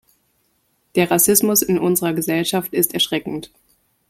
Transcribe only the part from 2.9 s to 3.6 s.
erschreckend.